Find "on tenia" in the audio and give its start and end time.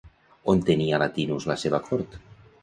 0.53-0.99